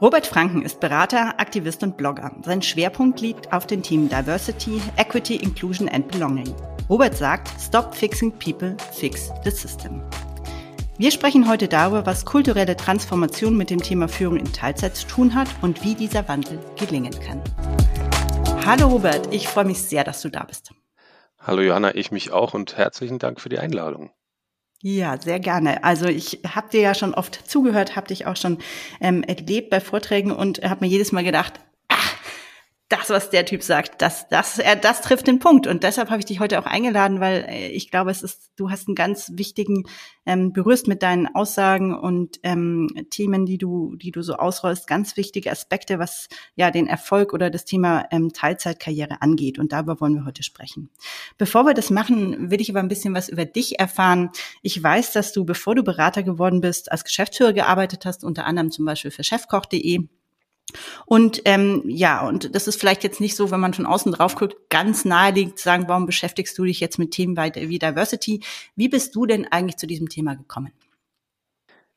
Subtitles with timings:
[0.00, 2.32] Robert Franken ist Berater, Aktivist und Blogger.
[2.42, 6.54] Sein Schwerpunkt liegt auf den Themen Diversity, Equity, Inclusion and Belonging.
[6.88, 10.00] Robert sagt, Stop fixing people, fix the system.
[10.96, 15.34] Wir sprechen heute darüber, was kulturelle Transformation mit dem Thema Führung in Teilzeit zu tun
[15.34, 17.42] hat und wie dieser Wandel gelingen kann.
[18.64, 20.72] Hallo Robert, ich freue mich sehr, dass du da bist.
[21.40, 24.10] Hallo Johanna, ich mich auch und herzlichen Dank für die Einladung.
[24.82, 25.84] Ja, sehr gerne.
[25.84, 28.58] Also ich habe dir ja schon oft zugehört, habe dich auch schon
[29.00, 31.60] ähm, erlebt bei Vorträgen und habe mir jedes Mal gedacht,
[32.90, 35.68] das, was der Typ sagt, das, das, er, das trifft den Punkt.
[35.68, 38.70] Und deshalb habe ich dich heute auch eingeladen, weil äh, ich glaube, es ist, du
[38.70, 39.84] hast einen ganz wichtigen,
[40.26, 45.16] ähm, berührst mit deinen Aussagen und ähm, Themen, die du, die du so ausrollst, ganz
[45.16, 49.60] wichtige Aspekte, was ja den Erfolg oder das Thema ähm, Teilzeitkarriere angeht.
[49.60, 50.90] Und darüber wollen wir heute sprechen.
[51.38, 54.30] Bevor wir das machen, will ich aber ein bisschen was über dich erfahren.
[54.62, 58.72] Ich weiß, dass du, bevor du Berater geworden bist, als Geschäftsführer gearbeitet hast, unter anderem
[58.72, 60.08] zum Beispiel für chefkoch.de
[61.06, 64.34] und ähm, ja, und das ist vielleicht jetzt nicht so, wenn man von außen drauf
[64.34, 68.42] guckt, ganz naheliegend zu sagen, warum beschäftigst du dich jetzt mit Themen wie Diversity?
[68.76, 70.72] Wie bist du denn eigentlich zu diesem Thema gekommen?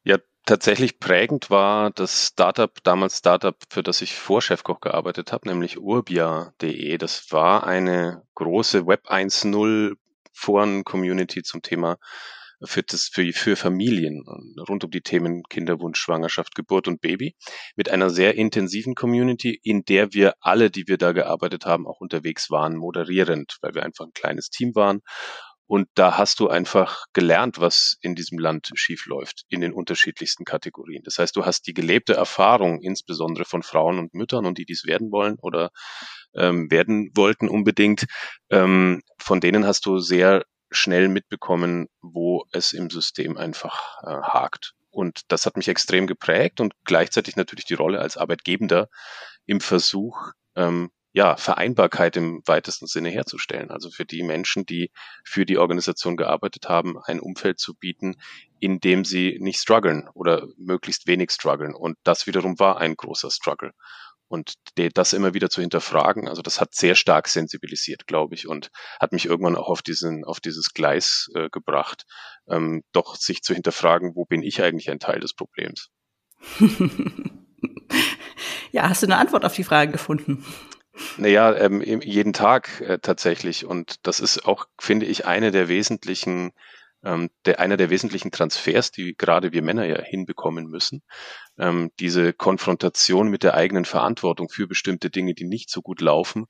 [0.03, 5.48] Ja, tatsächlich prägend war das Startup, damals Startup, für das ich vor Chefkoch gearbeitet habe,
[5.48, 6.98] nämlich urbia.de.
[6.98, 9.95] Das war eine große Web 1.0
[10.33, 11.98] Foren-Community zum Thema
[12.66, 14.23] für, das, für, für Familien
[14.67, 17.36] rund um die Themen Kinderwunsch, Schwangerschaft, Geburt und Baby
[17.75, 22.00] mit einer sehr intensiven Community, in der wir alle, die wir da gearbeitet haben, auch
[22.00, 25.02] unterwegs waren, moderierend, weil wir einfach ein kleines Team waren.
[25.66, 31.03] Und da hast du einfach gelernt, was in diesem Land schiefläuft, in den unterschiedlichsten Kategorien.
[31.03, 34.86] Das heißt, du hast die gelebte Erfahrung, insbesondere von Frauen und Müttern und die dies
[34.86, 35.72] werden wollen oder
[36.36, 38.05] ähm, werden wollten unbedingt,
[38.50, 40.44] ähm, von denen hast du sehr
[40.74, 44.74] schnell mitbekommen, wo es im System einfach äh, hakt.
[44.92, 48.90] Und das hat mich extrem geprägt und gleichzeitig natürlich die Rolle als Arbeitgebender
[49.46, 53.70] im Versuch, ähm, ja, Vereinbarkeit im weitesten Sinne herzustellen.
[53.70, 54.92] Also für die Menschen, die
[55.23, 58.16] für die Organisation gearbeitet haben, ein Umfeld zu bieten,
[58.60, 61.76] in dem sie nicht strugglen oder möglichst wenig strugglen.
[61.76, 63.73] Und das wiederum war ein großer Struggle.
[64.28, 68.72] Und das immer wieder zu hinterfragen, also das hat sehr stark sensibilisiert, glaube ich, und
[69.00, 72.06] hat mich irgendwann auch auf diesen, auf dieses Gleis äh, gebracht,
[72.50, 75.89] ähm, doch sich zu hinterfragen, wo bin ich eigentlich ein Teil des Problems?
[78.72, 80.44] ja, hast du eine Antwort auf die Frage gefunden?
[81.17, 83.66] Naja, ähm, jeden Tag äh, tatsächlich.
[83.66, 86.52] Und das ist auch, finde ich, eine der wesentlichen
[87.03, 91.03] ähm, der, einer der wesentlichen Transfers, die gerade wir Männer ja hinbekommen müssen,
[91.58, 96.45] ähm, diese Konfrontation mit der eigenen Verantwortung für bestimmte Dinge, die nicht so gut laufen,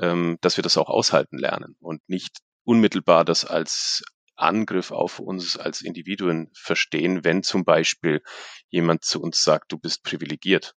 [0.00, 4.02] ähm, dass wir das auch aushalten lernen und nicht unmittelbar das als
[4.36, 8.22] Angriff auf uns als Individuen verstehen, wenn zum Beispiel
[8.70, 10.74] jemand zu uns sagt, du bist privilegiert.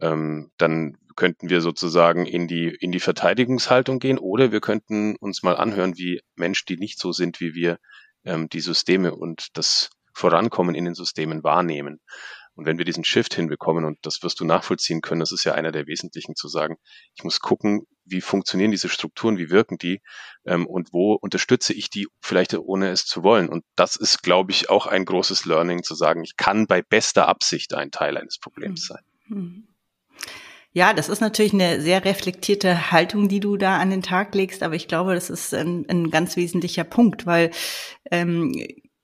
[0.00, 5.42] Ähm, dann könnten wir sozusagen in die, in die Verteidigungshaltung gehen oder wir könnten uns
[5.42, 7.78] mal anhören, wie Menschen, die nicht so sind wie wir,
[8.24, 12.00] ähm, die Systeme und das Vorankommen in den Systemen wahrnehmen.
[12.54, 15.54] Und wenn wir diesen Shift hinbekommen, und das wirst du nachvollziehen können, das ist ja
[15.54, 16.76] einer der wesentlichen zu sagen,
[17.14, 20.02] ich muss gucken, wie funktionieren diese Strukturen, wie wirken die
[20.44, 23.48] ähm, und wo unterstütze ich die vielleicht ohne es zu wollen.
[23.48, 27.28] Und das ist, glaube ich, auch ein großes Learning zu sagen, ich kann bei bester
[27.28, 29.02] Absicht ein Teil eines Problems sein.
[29.28, 29.69] Mhm.
[30.72, 34.62] Ja, das ist natürlich eine sehr reflektierte Haltung, die du da an den Tag legst,
[34.62, 37.50] aber ich glaube, das ist ein, ein ganz wesentlicher Punkt, weil
[38.12, 38.52] ähm,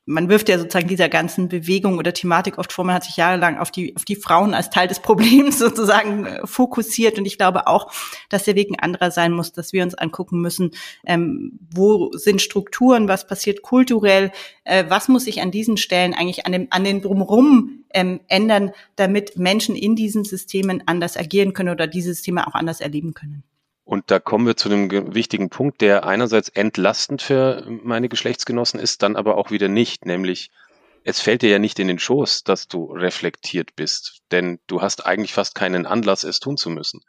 [0.09, 3.59] man wirft ja sozusagen dieser ganzen Bewegung oder Thematik oft vor, man hat sich jahrelang
[3.59, 7.19] auf die, auf die Frauen als Teil des Problems sozusagen äh, fokussiert.
[7.19, 7.93] Und ich glaube auch,
[8.29, 10.71] dass der Weg ein anderer sein muss, dass wir uns angucken müssen,
[11.05, 14.31] ähm, wo sind Strukturen, was passiert kulturell,
[14.65, 18.71] äh, was muss sich an diesen Stellen eigentlich an, dem, an den Drumherum ähm, ändern,
[18.95, 23.43] damit Menschen in diesen Systemen anders agieren können oder diese Systeme auch anders erleben können.
[23.87, 29.01] Und da kommen wir zu einem wichtigen Punkt, der einerseits entlastend für meine Geschlechtsgenossen ist,
[29.03, 30.51] dann aber auch wieder nicht, nämlich
[31.05, 35.07] es fällt dir ja nicht in den Schoß, dass du reflektiert bist, denn du hast
[35.07, 37.03] eigentlich fast keinen Anlass, es tun zu müssen.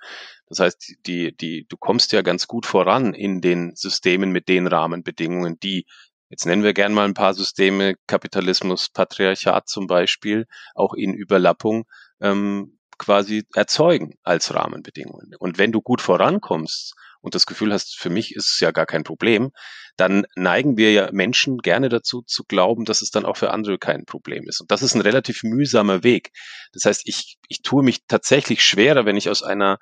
[0.50, 4.68] Das heißt, die, die, du kommst ja ganz gut voran in den Systemen mit den
[4.68, 5.88] Rahmenbedingungen, die,
[6.30, 10.46] jetzt nennen wir gern mal ein paar Systeme, Kapitalismus, Patriarchat zum Beispiel,
[10.76, 11.88] auch in Überlappung,
[12.22, 15.34] ähm, quasi erzeugen als Rahmenbedingungen.
[15.40, 18.86] Und wenn du gut vorankommst und das Gefühl hast, für mich ist es ja gar
[18.86, 19.52] kein Problem,
[19.98, 23.80] dann neigen wir ja Menschen gerne dazu zu glauben, dass es dann auch für andere
[23.80, 24.62] kein Problem ist.
[24.62, 26.32] Und das ist ein relativ mühsamer Weg.
[26.72, 29.80] Das heißt, ich, ich tue mich tatsächlich schwerer, wenn ich aus einer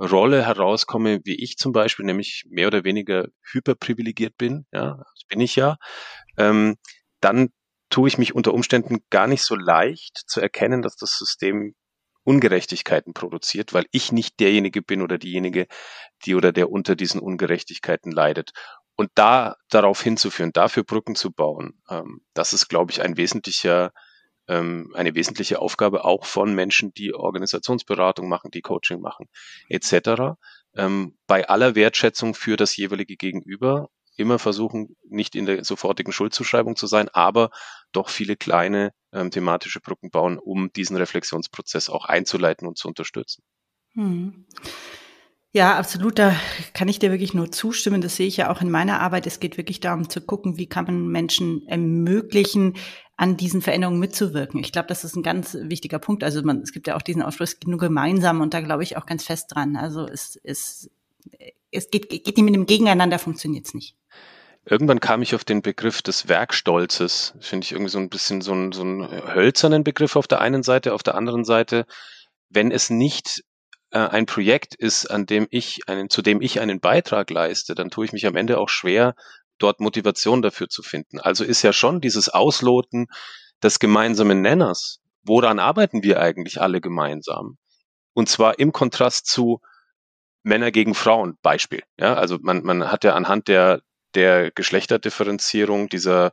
[0.00, 5.40] Rolle herauskomme, wie ich zum Beispiel, nämlich mehr oder weniger hyperprivilegiert bin, ja, das bin
[5.40, 5.76] ich ja,
[6.36, 6.76] ähm,
[7.20, 7.50] dann
[7.88, 11.74] tue ich mich unter Umständen gar nicht so leicht zu erkennen, dass das System
[12.24, 15.66] Ungerechtigkeiten produziert, weil ich nicht derjenige bin oder diejenige,
[16.24, 18.52] die oder der unter diesen Ungerechtigkeiten leidet.
[18.94, 23.92] Und da darauf hinzuführen, dafür Brücken zu bauen, ähm, das ist, glaube ich, ein wesentlicher,
[24.48, 29.28] ähm, eine wesentliche Aufgabe auch von Menschen, die Organisationsberatung machen, die Coaching machen,
[29.68, 30.36] etc.
[30.76, 36.76] Ähm, bei aller Wertschätzung für das jeweilige Gegenüber immer versuchen, nicht in der sofortigen Schuldzuschreibung
[36.76, 37.50] zu sein, aber
[37.92, 43.42] doch viele kleine ähm, thematische Brücken bauen, um diesen Reflexionsprozess auch einzuleiten und zu unterstützen.
[43.94, 44.46] Hm.
[45.54, 46.18] Ja, absolut.
[46.18, 46.34] Da
[46.72, 48.00] kann ich dir wirklich nur zustimmen.
[48.00, 49.26] Das sehe ich ja auch in meiner Arbeit.
[49.26, 52.74] Es geht wirklich darum zu gucken, wie kann man Menschen ermöglichen,
[53.18, 54.60] an diesen Veränderungen mitzuwirken.
[54.60, 56.24] Ich glaube, das ist ein ganz wichtiger Punkt.
[56.24, 59.04] Also man, es gibt ja auch diesen geht nur gemeinsam und da glaube ich auch
[59.04, 59.76] ganz fest dran.
[59.76, 60.90] Also es, es,
[61.72, 63.96] es geht, geht nicht mit dem Gegeneinander, funktioniert es nicht.
[64.64, 67.34] Irgendwann kam ich auf den Begriff des Werkstolzes.
[67.40, 70.62] Finde ich irgendwie so ein bisschen so ein, so ein hölzernen Begriff auf der einen
[70.62, 71.84] Seite, auf der anderen Seite,
[72.48, 73.42] wenn es nicht
[73.90, 77.90] äh, ein Projekt ist, an dem ich einen, zu dem ich einen Beitrag leiste, dann
[77.90, 79.16] tue ich mich am Ende auch schwer,
[79.58, 81.18] dort Motivation dafür zu finden.
[81.18, 83.06] Also ist ja schon dieses Ausloten
[83.62, 85.00] des gemeinsamen Nenners.
[85.24, 87.58] Woran arbeiten wir eigentlich alle gemeinsam?
[88.12, 89.60] Und zwar im Kontrast zu
[90.42, 91.82] Männer gegen Frauen Beispiel.
[91.98, 93.80] Ja, also man, man hat ja anhand der,
[94.14, 96.32] der Geschlechterdifferenzierung, dieser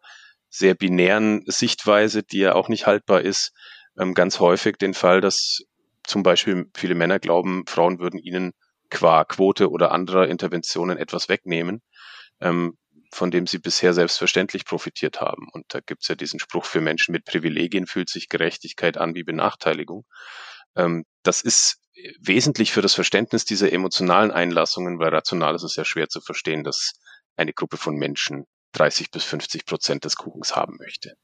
[0.49, 3.51] sehr binären Sichtweise, die ja auch nicht haltbar ist,
[3.97, 5.59] ähm, ganz häufig den Fall, dass
[6.03, 8.53] zum Beispiel viele Männer glauben, Frauen würden ihnen
[8.89, 11.81] qua Quote oder anderer Interventionen etwas wegnehmen,
[12.41, 12.77] ähm,
[13.11, 15.47] von dem sie bisher selbstverständlich profitiert haben.
[15.51, 19.23] Und da gibt's ja diesen Spruch, für Menschen mit Privilegien fühlt sich Gerechtigkeit an wie
[19.23, 20.05] Benachteiligung.
[20.75, 21.77] Ähm, das ist
[22.19, 26.63] wesentlich für das Verständnis dieser emotionalen Einlassungen, weil rational ist es ja schwer zu verstehen,
[26.63, 26.93] dass
[27.35, 31.15] eine Gruppe von Menschen 30 bis 50 Prozent des Kuchens haben möchte.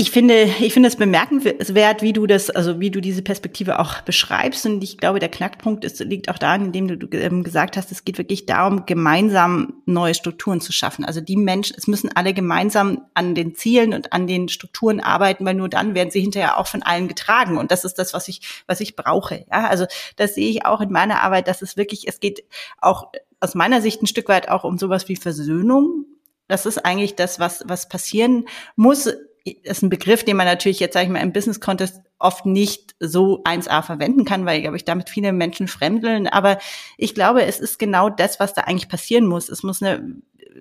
[0.00, 4.00] Ich finde, ich finde es bemerkenswert, wie du das, also wie du diese Perspektive auch
[4.02, 4.64] beschreibst.
[4.64, 8.04] Und ich glaube, der Knackpunkt ist, liegt auch darin, indem du ähm, gesagt hast, es
[8.04, 11.04] geht wirklich darum, gemeinsam neue Strukturen zu schaffen.
[11.04, 15.44] Also die Menschen, es müssen alle gemeinsam an den Zielen und an den Strukturen arbeiten,
[15.44, 17.58] weil nur dann werden sie hinterher auch von allen getragen.
[17.58, 19.46] Und das ist das, was ich, was ich brauche.
[19.50, 22.44] Ja, also das sehe ich auch in meiner Arbeit, dass es wirklich, es geht
[22.80, 23.08] auch
[23.40, 26.04] aus meiner Sicht ein Stück weit auch um sowas wie Versöhnung.
[26.46, 28.46] Das ist eigentlich das, was, was passieren
[28.76, 29.08] muss
[29.52, 33.42] ist ein Begriff, den man natürlich jetzt, sage ich mal, im Business-Contest oft nicht so
[33.44, 36.26] 1a verwenden kann, weil, glaube ich, damit viele Menschen fremdeln.
[36.26, 36.58] Aber
[36.96, 39.48] ich glaube, es ist genau das, was da eigentlich passieren muss.
[39.48, 40.16] Es muss eine,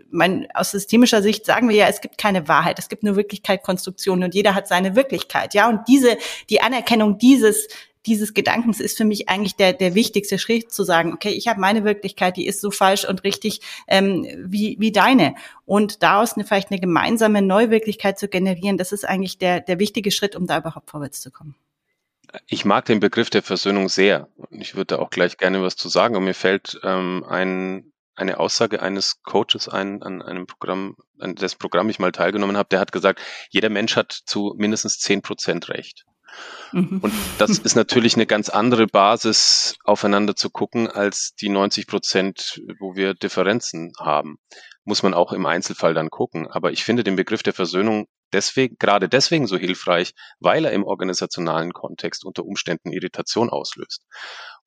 [0.09, 3.63] mein, aus systemischer Sicht sagen wir ja, es gibt keine Wahrheit, es gibt nur Wirklichkeit,
[3.63, 5.53] Konstruktion und jeder hat seine Wirklichkeit.
[5.53, 6.17] Ja, und diese,
[6.49, 7.67] die Anerkennung dieses
[8.07, 11.59] dieses Gedankens ist für mich eigentlich der, der wichtigste Schritt zu sagen, okay, ich habe
[11.59, 15.35] meine Wirklichkeit, die ist so falsch und richtig ähm, wie, wie deine.
[15.65, 20.11] Und daraus eine, vielleicht eine gemeinsame Neuwirklichkeit zu generieren, das ist eigentlich der, der wichtige
[20.11, 21.55] Schritt, um da überhaupt vorwärts zu kommen.
[22.47, 24.27] Ich mag den Begriff der Versöhnung sehr.
[24.51, 26.15] Ich würde auch gleich gerne was zu sagen.
[26.15, 31.57] Und mir fällt ähm, ein, eine Aussage eines Coaches ein, an einem Programm, an dessen
[31.57, 35.69] Programm ich mal teilgenommen habe, der hat gesagt, jeder Mensch hat zu mindestens zehn Prozent
[35.69, 36.05] Recht.
[36.71, 36.99] Mhm.
[37.01, 42.61] Und das ist natürlich eine ganz andere Basis, aufeinander zu gucken, als die 90 Prozent,
[42.79, 44.37] wo wir Differenzen haben.
[44.83, 46.47] Muss man auch im Einzelfall dann gucken.
[46.47, 50.83] Aber ich finde den Begriff der Versöhnung deswegen, gerade deswegen so hilfreich, weil er im
[50.83, 54.05] organisationalen Kontext unter Umständen Irritation auslöst.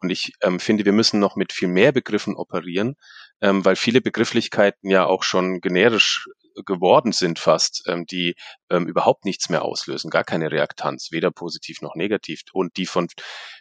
[0.01, 2.97] Und ich ähm, finde, wir müssen noch mit viel mehr Begriffen operieren,
[3.41, 6.27] ähm, weil viele Begrifflichkeiten ja auch schon generisch
[6.67, 8.35] geworden sind fast, ähm, die
[8.71, 13.09] ähm, überhaupt nichts mehr auslösen, gar keine Reaktanz, weder positiv noch negativ und die von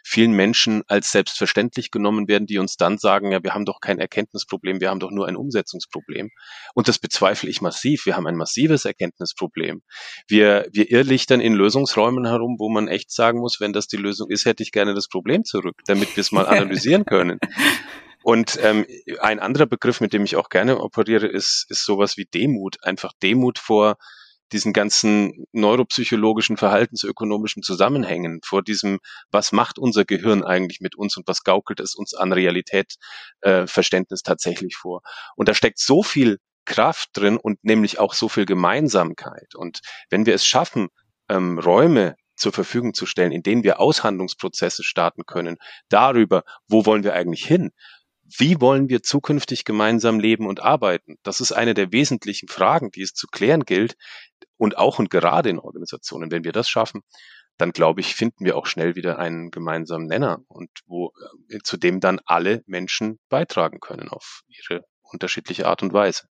[0.04, 3.98] vielen Menschen als selbstverständlich genommen werden, die uns dann sagen, ja, wir haben doch kein
[3.98, 6.30] Erkenntnisproblem, wir haben doch nur ein Umsetzungsproblem.
[6.74, 8.06] Und das bezweifle ich massiv.
[8.06, 9.82] Wir haben ein massives Erkenntnisproblem.
[10.28, 14.30] Wir, wir irrlichtern in Lösungsräumen herum, wo man echt sagen muss, wenn das die Lösung
[14.30, 17.38] ist, hätte ich gerne das Problem zurück, damit wir es mal analysieren können.
[18.22, 18.86] Und ähm,
[19.20, 22.76] ein anderer Begriff, mit dem ich auch gerne operiere, ist, ist sowas wie Demut.
[22.82, 23.96] Einfach Demut vor
[24.52, 28.98] diesen ganzen neuropsychologischen, verhaltensökonomischen Zusammenhängen, vor diesem,
[29.30, 34.24] was macht unser Gehirn eigentlich mit uns und was gaukelt es uns an Realitätsverständnis äh,
[34.24, 35.02] tatsächlich vor.
[35.36, 39.54] Und da steckt so viel Kraft drin und nämlich auch so viel Gemeinsamkeit.
[39.54, 40.88] Und wenn wir es schaffen,
[41.28, 45.56] ähm, Räume zur Verfügung zu stellen, in denen wir Aushandlungsprozesse starten können,
[45.88, 47.70] darüber, wo wollen wir eigentlich hin,
[48.38, 51.16] wie wollen wir zukünftig gemeinsam leben und arbeiten?
[51.22, 53.96] Das ist eine der wesentlichen Fragen, die es zu klären gilt.
[54.56, 57.02] Und auch und gerade in Organisationen, wenn wir das schaffen,
[57.56, 61.12] dann glaube ich, finden wir auch schnell wieder einen gemeinsamen Nenner und wo,
[61.48, 66.24] äh, zu dem dann alle Menschen beitragen können auf ihre unterschiedliche Art und Weise.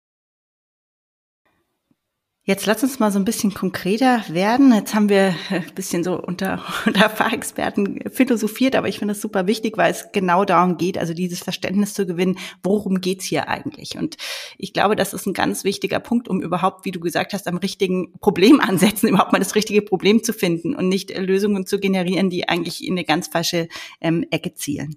[2.50, 4.74] Jetzt lass uns mal so ein bisschen konkreter werden.
[4.74, 9.48] Jetzt haben wir ein bisschen so unter, unter Fachexperten philosophiert, aber ich finde es super
[9.48, 13.98] wichtig, weil es genau darum geht, also dieses Verständnis zu gewinnen, worum geht's hier eigentlich?
[13.98, 14.16] Und
[14.58, 17.58] ich glaube, das ist ein ganz wichtiger Punkt, um überhaupt, wie du gesagt hast, am
[17.58, 22.30] richtigen Problem ansetzen, überhaupt mal das richtige Problem zu finden und nicht Lösungen zu generieren,
[22.30, 23.68] die eigentlich in eine ganz falsche
[24.00, 24.96] ähm, Ecke zielen.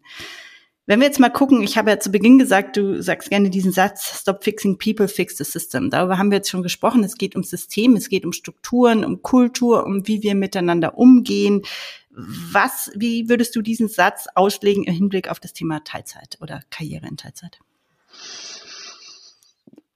[0.90, 3.70] Wenn wir jetzt mal gucken, ich habe ja zu Beginn gesagt, du sagst gerne diesen
[3.70, 5.88] Satz, Stop fixing people, fix the system.
[5.88, 7.04] Darüber haben wir jetzt schon gesprochen.
[7.04, 11.62] Es geht um System, es geht um Strukturen, um Kultur, um wie wir miteinander umgehen.
[12.10, 17.06] Was, wie würdest du diesen Satz auslegen im Hinblick auf das Thema Teilzeit oder Karriere
[17.06, 17.60] in Teilzeit?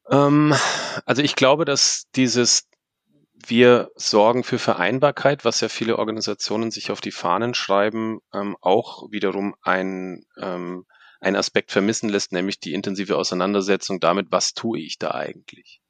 [0.09, 0.55] Ähm,
[1.07, 2.69] also ich glaube, dass dieses
[3.51, 9.11] wir sorgen für Vereinbarkeit, was ja viele Organisationen sich auf die Fahnen schreiben, ähm, auch
[9.11, 10.85] wiederum ein, ähm,
[11.21, 15.81] ein Aspekt vermissen lässt, nämlich die intensive Auseinandersetzung damit, was tue ich da eigentlich.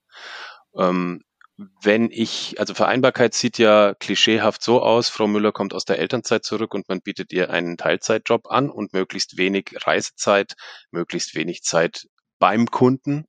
[0.76, 1.22] Ähm,
[1.56, 6.44] wenn ich, also Vereinbarkeit sieht ja klischeehaft so aus, Frau Müller kommt aus der Elternzeit
[6.44, 10.54] zurück und man bietet ihr einen Teilzeitjob an und möglichst wenig Reisezeit,
[10.90, 12.06] möglichst wenig Zeit
[12.40, 13.26] beim Kunden.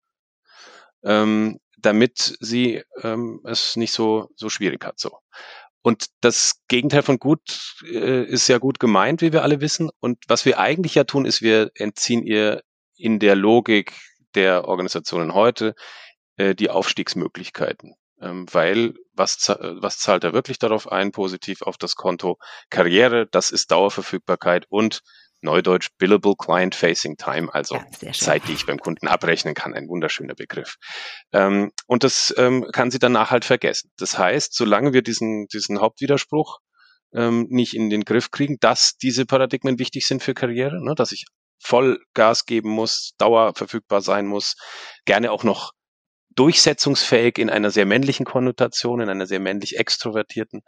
[1.04, 5.00] Ähm, damit sie ähm, es nicht so, so schwierig hat.
[5.00, 5.18] So.
[5.82, 9.92] Und das Gegenteil von gut äh, ist ja gut gemeint, wie wir alle wissen.
[10.00, 12.64] Und was wir eigentlich ja tun, ist, wir entziehen ihr
[12.96, 13.94] in der Logik
[14.34, 15.76] der Organisationen heute
[16.38, 17.94] äh, die Aufstiegsmöglichkeiten.
[18.20, 22.40] Ähm, weil was, was zahlt er wirklich darauf ein, positiv auf das Konto
[22.70, 25.02] Karriere, das ist Dauerverfügbarkeit und
[25.42, 29.74] Neudeutsch Billable Client Facing Time, also ja, Zeit, die ich beim Kunden abrechnen kann.
[29.74, 30.76] Ein wunderschöner Begriff.
[31.32, 33.92] Ähm, und das ähm, kann sie danach halt vergessen.
[33.98, 36.60] Das heißt, solange wir diesen, diesen Hauptwiderspruch
[37.14, 41.12] ähm, nicht in den Griff kriegen, dass diese Paradigmen wichtig sind für Karriere, ne, dass
[41.12, 41.26] ich
[41.60, 44.56] voll Gas geben muss, dauerverfügbar sein muss,
[45.06, 45.72] gerne auch noch
[46.36, 50.62] durchsetzungsfähig in einer sehr männlichen Konnotation, in einer sehr männlich extrovertierten.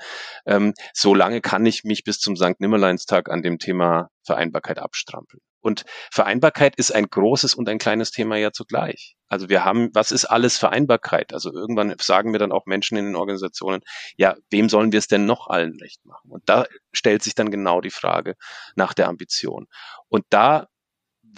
[0.45, 2.59] Ähm, so lange kann ich mich bis zum St.
[2.59, 5.41] Nimmerleinstag an dem Thema Vereinbarkeit abstrampeln.
[5.62, 9.17] Und Vereinbarkeit ist ein großes und ein kleines Thema ja zugleich.
[9.27, 11.33] Also wir haben, was ist alles Vereinbarkeit?
[11.33, 13.81] Also irgendwann sagen wir dann auch Menschen in den Organisationen,
[14.15, 16.31] ja, wem sollen wir es denn noch allen recht machen?
[16.31, 18.36] Und da stellt sich dann genau die Frage
[18.75, 19.67] nach der Ambition.
[20.07, 20.67] Und da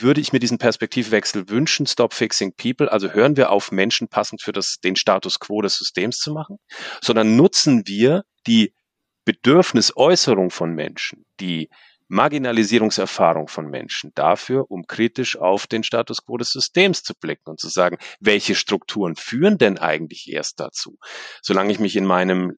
[0.02, 4.42] würde ich mir diesen Perspektivwechsel wünschen, Stop Fixing People, also hören wir auf, Menschen passend
[4.42, 6.58] für das, den Status quo des Systems zu machen,
[7.02, 8.74] sondern nutzen wir die
[9.26, 11.70] Bedürfnisäußerung von Menschen, die
[12.08, 17.60] Marginalisierungserfahrung von Menschen dafür, um kritisch auf den Status quo des Systems zu blicken und
[17.60, 20.98] zu sagen, welche Strukturen führen denn eigentlich erst dazu?
[21.42, 22.58] Solange ich mich in meinem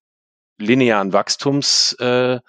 [0.58, 2.40] linearen Wachstums äh,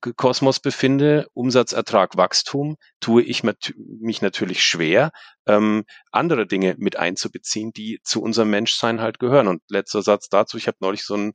[0.00, 3.42] Kosmos befinde, Umsatzertrag, Wachstum, tue ich
[3.76, 5.10] mich natürlich schwer,
[5.46, 9.48] ähm, andere Dinge mit einzubeziehen, die zu unserem Menschsein halt gehören.
[9.48, 11.32] Und letzter Satz dazu, ich habe neulich so ein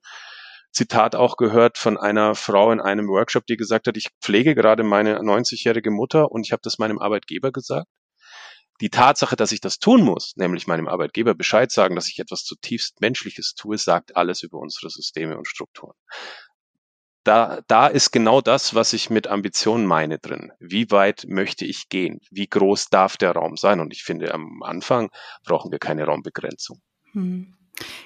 [0.71, 4.83] Zitat auch gehört von einer Frau in einem Workshop, die gesagt hat, ich pflege gerade
[4.83, 7.87] meine 90-jährige Mutter und ich habe das meinem Arbeitgeber gesagt.
[8.79, 12.43] Die Tatsache, dass ich das tun muss, nämlich meinem Arbeitgeber Bescheid sagen, dass ich etwas
[12.43, 15.95] zutiefst Menschliches tue, sagt alles über unsere Systeme und Strukturen
[17.27, 20.51] da, da ist genau das, was ich mit Ambition meine drin.
[20.59, 22.21] Wie weit möchte ich gehen?
[22.31, 23.79] Wie groß darf der Raum sein?
[23.79, 25.09] Und ich finde, am Anfang
[25.43, 26.81] brauchen wir keine Raumbegrenzung.
[27.11, 27.53] Hm.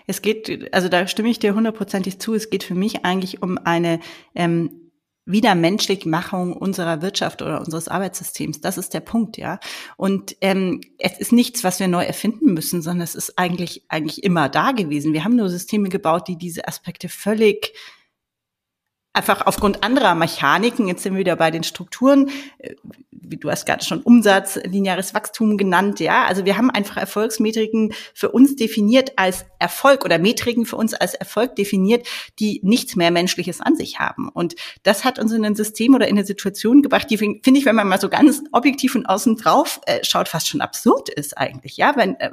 [0.08, 2.34] Es geht, also da stimme ich dir hundertprozentig zu.
[2.34, 4.00] Es geht für mich eigentlich um eine
[4.36, 4.92] ähm,
[5.26, 8.60] Wiedermenschlichmachung unserer Wirtschaft oder unseres Arbeitssystems.
[8.60, 9.60] Das ist der Punkt, ja.
[9.98, 14.24] Und ähm, es ist nichts, was wir neu erfinden müssen, sondern es ist eigentlich eigentlich
[14.24, 15.14] immer da gewesen.
[15.14, 17.74] Wir haben nur Systeme gebaut, die diese Aspekte völlig
[19.14, 22.76] einfach aufgrund anderer Mechaniken, jetzt sind wir wieder bei den Strukturen, äh,
[23.12, 26.26] wie du hast gerade schon Umsatz, lineares Wachstum genannt, ja.
[26.26, 31.14] Also wir haben einfach Erfolgsmetriken für uns definiert als Erfolg oder Metriken für uns als
[31.14, 32.08] Erfolg definiert,
[32.40, 34.30] die nichts mehr Menschliches an sich haben.
[34.30, 37.66] Und das hat uns in ein System oder in eine Situation gebracht, die finde ich,
[37.66, 41.38] wenn man mal so ganz objektiv und außen drauf äh, schaut, fast schon absurd ist
[41.38, 41.94] eigentlich, ja.
[41.96, 42.32] Wenn, äh,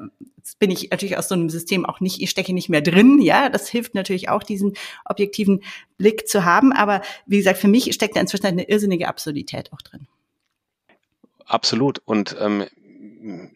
[0.56, 3.48] bin ich natürlich aus so einem System auch nicht, ich stecke nicht mehr drin, ja.
[3.48, 4.74] Das hilft natürlich auch, diesen
[5.04, 5.62] objektiven
[5.96, 6.72] Blick zu haben.
[6.72, 10.06] Aber wie gesagt, für mich steckt da inzwischen eine irrsinnige Absurdität auch drin.
[11.44, 12.00] Absolut.
[12.04, 12.66] Und ähm,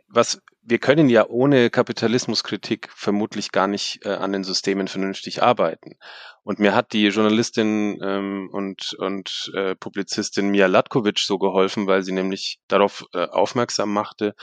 [0.09, 5.97] was wir können ja ohne Kapitalismuskritik vermutlich gar nicht äh, an den Systemen vernünftig arbeiten.
[6.45, 12.03] Und mir hat die Journalistin ähm, und, und äh, Publizistin Mia Latkovic so geholfen, weil
[12.03, 14.35] sie nämlich darauf äh, aufmerksam machte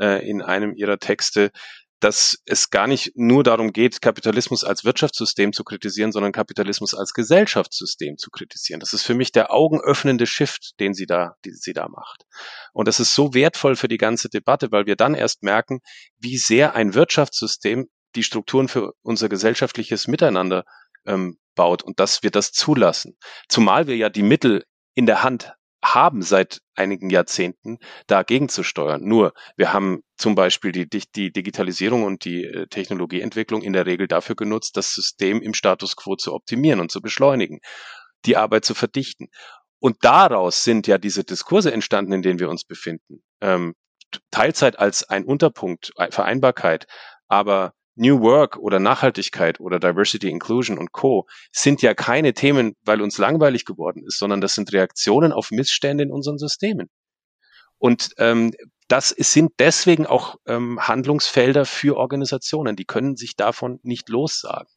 [0.00, 1.50] äh, in einem ihrer Texte,
[2.00, 7.12] dass es gar nicht nur darum geht, Kapitalismus als Wirtschaftssystem zu kritisieren, sondern Kapitalismus als
[7.12, 8.80] Gesellschaftssystem zu kritisieren.
[8.80, 12.24] Das ist für mich der augenöffnende Shift, den sie da, die sie da macht.
[12.72, 15.80] Und das ist so wertvoll für die ganze Debatte, weil wir dann erst merken,
[16.18, 20.64] wie sehr ein Wirtschaftssystem die Strukturen für unser gesellschaftliches Miteinander
[21.06, 23.16] ähm, baut und dass wir das zulassen.
[23.48, 24.64] Zumal wir ja die Mittel
[24.94, 29.02] in der Hand haben seit einigen Jahrzehnten dagegen zu steuern.
[29.04, 34.08] Nur wir haben zum Beispiel die, die Digitalisierung und die äh, Technologieentwicklung in der Regel
[34.08, 37.60] dafür genutzt, das System im Status quo zu optimieren und zu beschleunigen,
[38.24, 39.28] die Arbeit zu verdichten.
[39.80, 43.22] Und daraus sind ja diese Diskurse entstanden, in denen wir uns befinden.
[43.40, 43.74] Ähm,
[44.30, 46.86] Teilzeit als ein Unterpunkt, Vereinbarkeit,
[47.28, 51.26] aber New Work oder Nachhaltigkeit oder Diversity, Inclusion und Co.
[51.52, 56.04] sind ja keine Themen, weil uns langweilig geworden ist, sondern das sind Reaktionen auf Missstände
[56.04, 56.88] in unseren Systemen.
[57.78, 58.52] Und ähm,
[58.88, 62.74] das sind deswegen auch ähm, Handlungsfelder für Organisationen.
[62.74, 64.68] Die können sich davon nicht lossagen.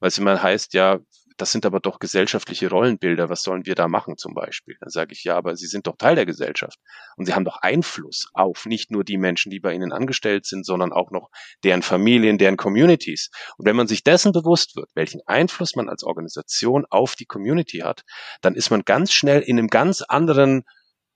[0.00, 0.98] Weil es immer heißt, ja,
[1.36, 4.76] das sind aber doch gesellschaftliche Rollenbilder, was sollen wir da machen zum Beispiel?
[4.80, 6.78] Dann sage ich, ja, aber Sie sind doch Teil der Gesellschaft
[7.16, 10.64] und Sie haben doch Einfluss auf nicht nur die Menschen, die bei Ihnen angestellt sind,
[10.64, 11.30] sondern auch noch
[11.64, 13.30] deren Familien, deren Communities.
[13.56, 17.78] Und wenn man sich dessen bewusst wird, welchen Einfluss man als Organisation auf die Community
[17.78, 18.04] hat,
[18.40, 20.62] dann ist man ganz schnell in einem ganz anderen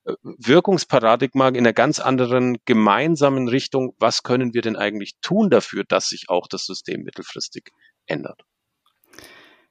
[0.05, 5.85] äh, Wirkungsparadigma, in einer ganz anderen gemeinsamen Richtung, was können wir denn eigentlich tun dafür,
[5.85, 7.71] dass sich auch das System mittelfristig
[8.07, 8.43] ändert.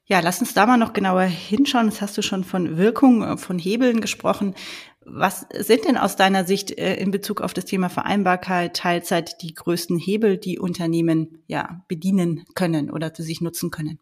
[0.10, 1.90] Ja, lass uns da mal noch genauer hinschauen.
[1.90, 4.56] Jetzt hast du schon von Wirkung, äh, von Hebeln gesprochen.
[5.02, 9.54] Was sind denn aus deiner Sicht äh, in Bezug auf das Thema Vereinbarkeit, Teilzeit die
[9.54, 14.00] größten Hebel, die Unternehmen ja bedienen können oder für sich nutzen können?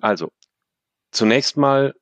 [0.00, 0.30] Also,
[1.10, 1.94] zunächst mal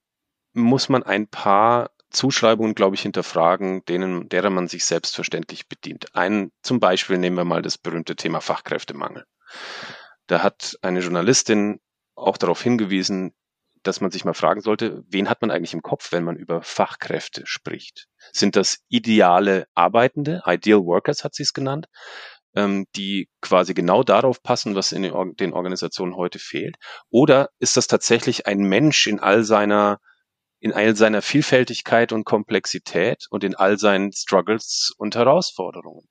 [0.53, 6.15] muss man ein paar Zuschreibungen, glaube ich, hinterfragen, denen, derer man sich selbstverständlich bedient.
[6.15, 9.25] Ein, zum Beispiel nehmen wir mal das berühmte Thema Fachkräftemangel.
[10.31, 11.81] Da hat eine Journalistin
[12.15, 13.35] auch darauf hingewiesen,
[13.83, 16.63] dass man sich mal fragen sollte, wen hat man eigentlich im Kopf, wenn man über
[16.63, 18.07] Fachkräfte spricht?
[18.31, 21.89] Sind das ideale Arbeitende, Ideal Workers hat sie es genannt,
[22.55, 26.77] ähm, die quasi genau darauf passen, was in den Organisationen heute fehlt?
[27.09, 29.99] Oder ist das tatsächlich ein Mensch in all seiner
[30.61, 36.07] in all seiner Vielfältigkeit und Komplexität und in all seinen Struggles und Herausforderungen?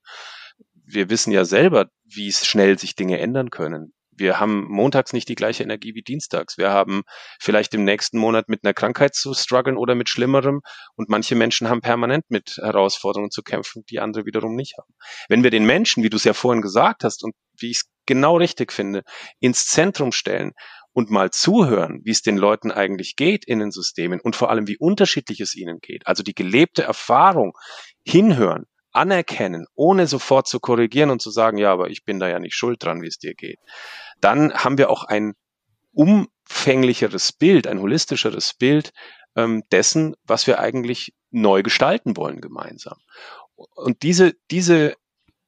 [0.73, 3.93] Wir wissen ja selber, wie schnell sich Dinge ändern können.
[4.19, 6.57] Wir haben montags nicht die gleiche Energie wie dienstags.
[6.57, 7.03] Wir haben
[7.39, 10.61] vielleicht im nächsten Monat mit einer Krankheit zu strugglen oder mit Schlimmerem.
[10.95, 14.93] Und manche Menschen haben permanent mit Herausforderungen zu kämpfen, die andere wiederum nicht haben.
[15.27, 17.89] Wenn wir den Menschen, wie du es ja vorhin gesagt hast und wie ich es
[18.05, 19.03] genau richtig finde,
[19.39, 20.53] ins Zentrum stellen
[20.93, 24.67] und mal zuhören, wie es den Leuten eigentlich geht in den Systemen und vor allem,
[24.67, 27.53] wie unterschiedlich es ihnen geht, also die gelebte Erfahrung
[28.03, 32.39] hinhören, anerkennen, ohne sofort zu korrigieren und zu sagen, ja, aber ich bin da ja
[32.39, 33.59] nicht schuld dran, wie es dir geht,
[34.21, 35.33] dann haben wir auch ein
[35.91, 38.91] umfänglicheres Bild, ein holistischeres Bild
[39.35, 42.97] ähm, dessen, was wir eigentlich neu gestalten wollen gemeinsam.
[43.55, 44.95] Und diese, diese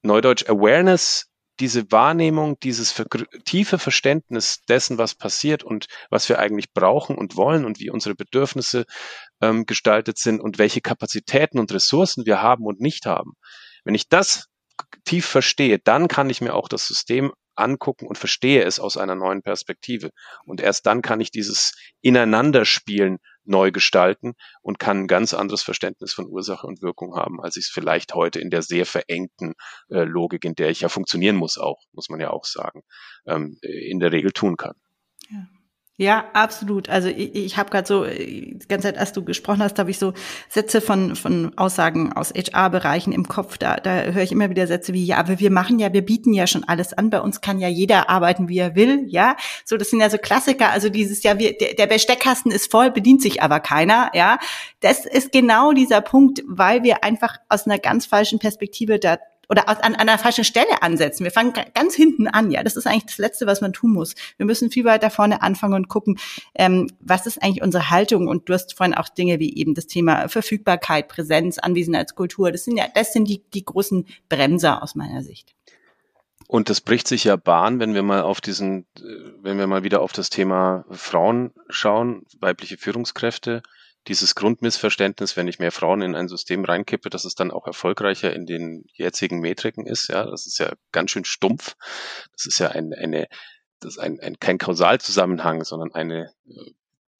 [0.01, 1.27] Neudeutsch Awareness,
[1.59, 3.01] diese Wahrnehmung, dieses
[3.45, 8.15] tiefe Verständnis dessen, was passiert und was wir eigentlich brauchen und wollen und wie unsere
[8.15, 8.85] Bedürfnisse
[9.41, 13.33] ähm, gestaltet sind und welche Kapazitäten und Ressourcen wir haben und nicht haben.
[13.83, 14.47] Wenn ich das
[15.05, 19.15] tief verstehe, dann kann ich mir auch das System angucken und verstehe es aus einer
[19.15, 20.11] neuen Perspektive.
[20.45, 26.13] Und erst dann kann ich dieses Ineinanderspielen neu gestalten und kann ein ganz anderes Verständnis
[26.13, 29.53] von Ursache und Wirkung haben, als ich es vielleicht heute in der sehr verengten
[29.89, 32.83] äh, Logik, in der ich ja funktionieren muss auch, muss man ja auch sagen,
[33.25, 34.75] ähm, in der Regel tun kann.
[36.01, 36.25] Ja.
[36.33, 36.89] Absolut.
[36.89, 39.99] Also ich, ich habe gerade so, die ganze Zeit, als du gesprochen hast, habe ich
[39.99, 40.13] so
[40.49, 43.59] Sätze von, von Aussagen aus HR-Bereichen im Kopf.
[43.59, 46.33] Da, da höre ich immer wieder Sätze wie, ja, aber wir machen ja, wir bieten
[46.33, 47.11] ja schon alles an.
[47.11, 49.05] Bei uns kann ja jeder arbeiten, wie er will.
[49.09, 50.71] Ja, so das sind ja so Klassiker.
[50.71, 54.09] Also dieses ja, wir, der, der Besteckkasten ist voll, bedient sich aber keiner.
[54.15, 54.39] Ja,
[54.79, 59.17] das ist genau dieser Punkt, weil wir einfach aus einer ganz falschen Perspektive da
[59.51, 61.25] oder an, an einer falschen Stelle ansetzen.
[61.25, 62.63] Wir fangen ganz hinten an, ja.
[62.63, 64.15] Das ist eigentlich das Letzte, was man tun muss.
[64.37, 66.17] Wir müssen viel weiter vorne anfangen und gucken,
[66.55, 68.29] ähm, was ist eigentlich unsere Haltung?
[68.29, 72.53] Und du hast vorhin auch Dinge wie eben das Thema Verfügbarkeit, Präsenz, Anwesenheitskultur.
[72.53, 75.53] Das sind ja, das sind die, die großen Bremser aus meiner Sicht.
[76.47, 79.83] Und das bricht sich ja Bahn, wenn wir mal auf diesen, äh, wenn wir mal
[79.83, 83.63] wieder auf das Thema Frauen schauen, weibliche Führungskräfte
[84.07, 88.33] dieses Grundmissverständnis, wenn ich mehr Frauen in ein System reinkippe, dass es dann auch erfolgreicher
[88.33, 90.07] in den jetzigen Metriken ist.
[90.07, 91.75] Ja, das ist ja ganz schön stumpf.
[92.33, 93.27] Das ist ja ein, eine,
[93.79, 96.71] das ist ein, ein, kein Kausalzusammenhang, sondern eine äh,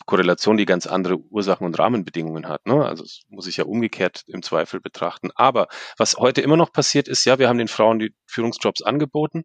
[0.08, 2.65] Korrelation, die ganz andere Ursachen und Rahmenbedingungen hat.
[2.65, 2.84] Ne?
[2.84, 5.30] Also das muss ich ja umgekehrt im Zweifel betrachten.
[5.36, 5.67] Aber
[5.98, 9.44] was heute immer noch passiert ist, ja, wir haben den Frauen die Führungsjobs angeboten,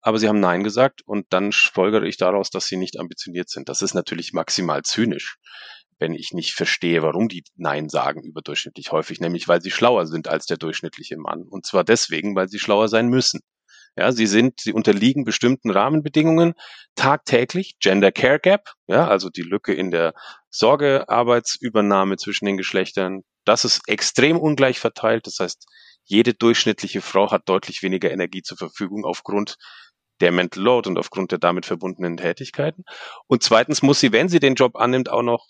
[0.00, 3.68] aber sie haben Nein gesagt und dann folgere ich daraus, dass sie nicht ambitioniert sind.
[3.68, 5.38] Das ist natürlich maximal zynisch
[6.02, 10.26] wenn ich nicht verstehe, warum die Nein sagen überdurchschnittlich häufig, nämlich weil sie schlauer sind
[10.26, 11.44] als der durchschnittliche Mann.
[11.48, 13.38] Und zwar deswegen, weil sie schlauer sein müssen.
[13.96, 16.54] Ja, sie sind, sie unterliegen bestimmten Rahmenbedingungen
[16.96, 17.76] tagtäglich.
[17.78, 20.12] Gender Care Gap, ja, also die Lücke in der
[20.50, 25.28] Sorgearbeitsübernahme zwischen den Geschlechtern, das ist extrem ungleich verteilt.
[25.28, 25.66] Das heißt,
[26.04, 29.56] jede durchschnittliche Frau hat deutlich weniger Energie zur Verfügung aufgrund
[30.20, 32.84] der Mental Load und aufgrund der damit verbundenen Tätigkeiten.
[33.28, 35.46] Und zweitens muss sie, wenn sie den Job annimmt, auch noch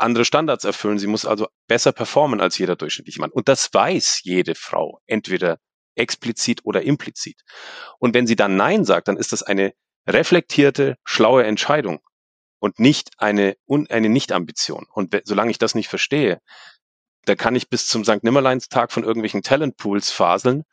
[0.00, 0.98] andere Standards erfüllen.
[0.98, 3.30] Sie muss also besser performen als jeder durchschnittliche Mann.
[3.30, 5.58] Und das weiß jede Frau, entweder
[5.94, 7.42] explizit oder implizit.
[7.98, 9.72] Und wenn sie dann Nein sagt, dann ist das eine
[10.06, 12.00] reflektierte, schlaue Entscheidung
[12.58, 13.56] und nicht eine,
[13.88, 14.86] eine Nicht-Ambition.
[14.92, 16.40] Und solange ich das nicht verstehe,
[17.24, 18.22] da kann ich bis zum St.
[18.22, 20.64] Nimmerleins-Tag von irgendwelchen Talentpools faseln,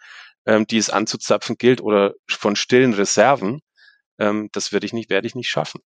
[0.46, 3.62] ähm, die es anzuzapfen gilt oder von stillen Reserven.
[4.18, 5.82] Ähm, das werde ich nicht, werde ich nicht schaffen.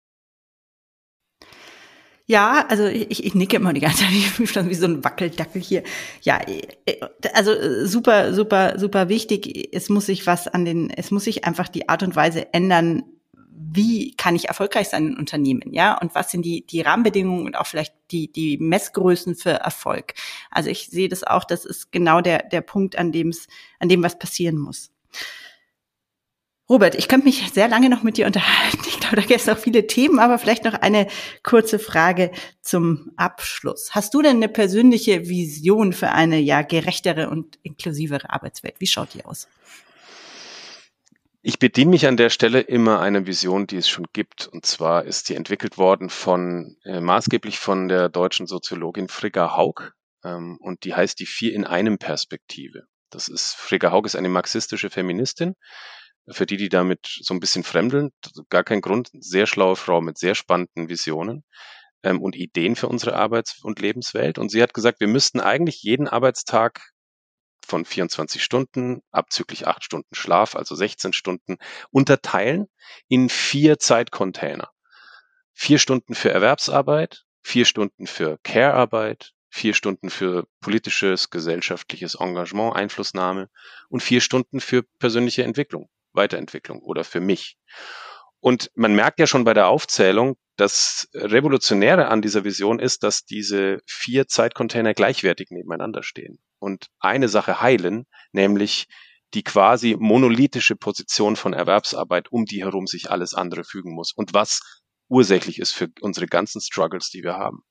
[2.29, 4.11] Ja, also ich, ich nicke immer die ganze Zeit
[4.69, 5.85] wie, so ein Wackeldackel hier.
[6.23, 7.01] Ja, äh,
[7.35, 9.69] also äh, super, super, super wichtig.
[9.73, 13.05] Es muss sich was an den, es muss sich einfach die Art und Weise ändern,
[13.59, 15.99] wie kann ich erfolgreich sein in Unternehmen, ja?
[15.99, 20.15] Und was sind die, die Rahmenbedingungen und auch vielleicht die, die Messgrößen für Erfolg?
[20.51, 23.47] Also ich sehe das auch, das ist genau der, der Punkt, an dem es,
[23.79, 24.91] an dem was passieren muss.
[26.69, 28.81] Robert, ich könnte mich sehr lange noch mit dir unterhalten.
[28.89, 31.07] Ich glaube, da gibt es noch viele Themen, aber vielleicht noch eine
[31.45, 33.95] kurze Frage zum Abschluss.
[33.95, 38.75] Hast du denn eine persönliche Vision für eine ja gerechtere und inklusivere Arbeitswelt?
[38.81, 39.47] Wie schaut die aus?
[41.49, 44.49] Ich bediene mich an der Stelle immer einer Vision, die es schon gibt.
[44.49, 49.93] Und zwar ist die entwickelt worden von, äh, maßgeblich von der deutschen Soziologin Frigga Haug.
[50.25, 52.89] Ähm, und die heißt die Vier in einem Perspektive.
[53.11, 55.55] Das ist, Frigga Haug ist eine marxistische Feministin.
[56.29, 58.11] Für die, die damit so ein bisschen fremdeln,
[58.51, 59.11] gar kein Grund.
[59.13, 61.45] Sehr schlaue Frau mit sehr spannenden Visionen
[62.03, 64.39] ähm, und Ideen für unsere Arbeits- und Lebenswelt.
[64.39, 66.81] Und sie hat gesagt, wir müssten eigentlich jeden Arbeitstag
[67.67, 71.57] von 24 Stunden, abzüglich acht Stunden Schlaf, also 16 Stunden,
[71.91, 72.69] unterteilen
[73.09, 74.71] in vier Zeitcontainer.
[75.53, 83.49] Vier Stunden für Erwerbsarbeit, vier Stunden für Care-Arbeit, vier Stunden für politisches, gesellschaftliches Engagement, Einflussnahme
[83.89, 87.57] und vier Stunden für persönliche Entwicklung, Weiterentwicklung oder für mich.
[88.41, 93.25] Und man merkt ja schon bei der Aufzählung, das Revolutionäre an dieser Vision ist, dass
[93.25, 98.87] diese vier Zeitcontainer gleichwertig nebeneinander stehen und eine Sache heilen, nämlich
[99.35, 104.33] die quasi monolithische Position von Erwerbsarbeit, um die herum sich alles andere fügen muss und
[104.33, 107.63] was ursächlich ist für unsere ganzen Struggles, die wir haben.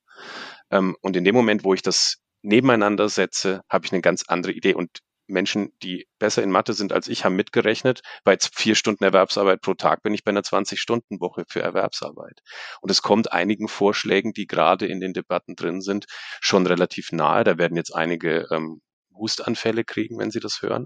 [0.72, 4.54] Ähm, und in dem Moment, wo ich das nebeneinander setze, habe ich eine ganz andere
[4.54, 4.74] Idee.
[4.74, 9.62] Und Menschen, die besser in Mathe sind als ich, haben mitgerechnet, bei vier Stunden Erwerbsarbeit
[9.62, 12.42] pro Tag bin ich bei einer 20-Stunden-Woche für Erwerbsarbeit.
[12.82, 16.06] Und es kommt einigen Vorschlägen, die gerade in den Debatten drin sind,
[16.42, 17.44] schon relativ nahe.
[17.44, 18.82] Da werden jetzt einige ähm,
[19.14, 20.86] Hustanfälle kriegen, wenn sie das hören.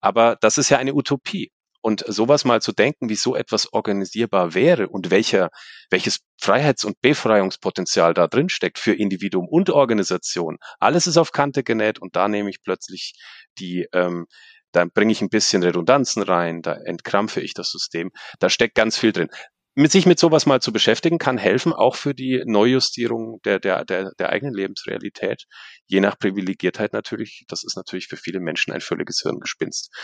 [0.00, 1.52] Aber das ist ja eine Utopie.
[1.80, 5.50] Und sowas mal zu denken, wie so etwas organisierbar wäre und welcher,
[5.90, 10.58] welches Freiheits- und Befreiungspotenzial da drin steckt für Individuum und Organisation.
[10.80, 13.14] Alles ist auf Kante genäht und da nehme ich plötzlich
[13.58, 14.26] die, ähm,
[14.72, 18.10] da bringe ich ein bisschen Redundanzen rein, da entkrampfe ich das System.
[18.38, 19.28] Da steckt ganz viel drin.
[19.74, 23.84] Mit sich mit sowas mal zu beschäftigen, kann helfen, auch für die Neujustierung der, der,
[23.84, 25.44] der, der eigenen Lebensrealität.
[25.86, 27.44] Je nach Privilegiertheit natürlich.
[27.46, 29.94] Das ist natürlich für viele Menschen ein völliges Hirngespinst,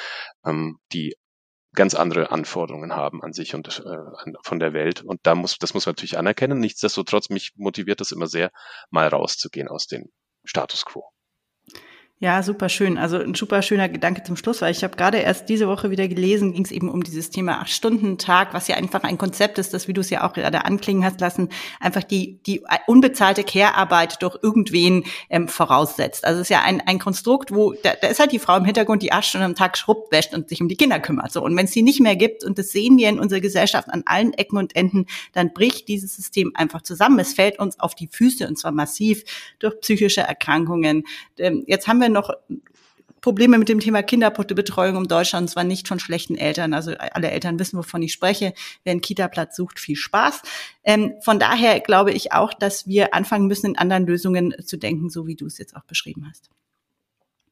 [0.46, 1.16] ähm, die
[1.74, 3.96] ganz andere Anforderungen haben an sich und äh,
[4.42, 5.02] von der Welt.
[5.02, 6.58] Und da muss, das muss man natürlich anerkennen.
[6.58, 8.50] Nichtsdestotrotz, mich motiviert das immer sehr,
[8.90, 10.10] mal rauszugehen aus dem
[10.44, 11.13] Status quo.
[12.20, 12.96] Ja, super schön.
[12.96, 16.06] Also ein super schöner Gedanke zum Schluss, weil ich habe gerade erst diese Woche wieder
[16.06, 19.58] gelesen, ging es eben um dieses Thema acht Stunden Tag, was ja einfach ein Konzept
[19.58, 21.48] ist, das, wie du es ja auch gerade anklingen hast lassen,
[21.80, 26.24] einfach die die unbezahlte Care-Arbeit durch irgendwen ähm, voraussetzt.
[26.24, 28.64] Also es ist ja ein, ein Konstrukt, wo da, da ist halt die Frau im
[28.64, 31.32] Hintergrund, die acht Stunden am Tag schrubbt, wäscht und sich um die Kinder kümmert.
[31.32, 33.88] So und wenn es die nicht mehr gibt und das sehen wir in unserer Gesellschaft
[33.90, 37.18] an allen Ecken und Enden, dann bricht dieses System einfach zusammen.
[37.18, 39.24] Es fällt uns auf die Füße und zwar massiv
[39.58, 41.02] durch psychische Erkrankungen.
[41.38, 42.30] Ähm, jetzt haben wir noch
[43.24, 46.74] Probleme mit dem Thema Kinderbetreuung in Deutschland, und zwar nicht von schlechten Eltern.
[46.74, 48.52] Also alle Eltern wissen, wovon ich spreche.
[48.82, 50.42] Wer einen Kita-Platz sucht, viel Spaß.
[50.84, 55.08] Ähm, von daher glaube ich auch, dass wir anfangen müssen, in anderen Lösungen zu denken,
[55.08, 56.50] so wie du es jetzt auch beschrieben hast.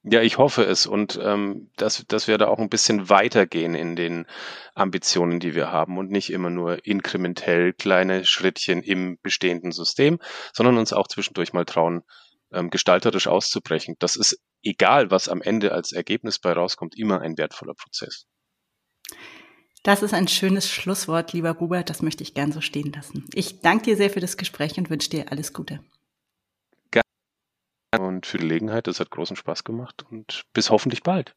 [0.05, 3.97] Ja, ich hoffe es und ähm, dass, dass wir da auch ein bisschen weitergehen in
[3.97, 4.27] den
[4.75, 10.19] Ambitionen, die wir haben und nicht immer nur inkrementell kleine Schrittchen im bestehenden System,
[10.53, 12.03] sondern uns auch zwischendurch mal trauen,
[12.53, 13.97] ähm, gestalterisch auszubrechen.
[13.99, 18.27] Das ist egal, was am Ende als Ergebnis bei rauskommt, immer ein wertvoller Prozess.
[19.83, 21.91] Das ist ein schönes Schlusswort, lieber Robert.
[21.91, 23.25] Das möchte ich gern so stehen lassen.
[23.35, 25.81] Ich danke dir sehr für das Gespräch und wünsche dir alles Gute.
[26.93, 27.05] Gerne
[28.09, 28.87] und für die Gelegenheit.
[28.87, 31.35] Das hat großen Spaß gemacht und bis hoffentlich bald.